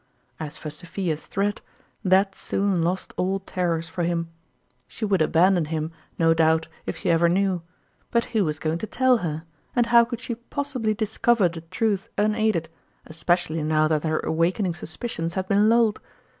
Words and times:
As 0.39 0.57
for 0.57 0.71
Sophia's 0.71 1.27
threat, 1.27 1.61
that 2.03 2.33
soon 2.33 2.81
lost 2.81 3.13
all 3.17 3.39
terrors 3.39 3.87
for 3.87 4.01
him. 4.03 4.29
She 4.87 5.05
would 5.05 5.21
abandon 5.21 5.65
him, 5.65 5.91
no 6.17 6.29
116 6.29 6.29
QTottrmalin's 6.31 6.31
ime 6.31 6.37
doubt, 6.37 6.67
if 6.89 6.97
she 6.97 7.09
ever 7.11 7.29
knew; 7.29 7.61
but 8.09 8.25
who 8.33 8.43
was 8.43 8.57
going 8.57 8.79
to 8.79 8.87
tell 8.87 9.17
her, 9.17 9.43
and 9.75 9.85
how 9.85 10.03
could 10.03 10.19
she 10.19 10.33
possibly 10.33 10.95
discover 10.95 11.47
the 11.49 11.61
truth 11.61 12.09
unaided, 12.17 12.67
especially 13.05 13.61
now 13.61 13.87
that 13.87 14.03
her 14.03 14.17
awakening 14.21 14.73
suspicions 14.73 15.35
had 15.35 15.47
been 15.47 15.69
lulled? 15.69 16.01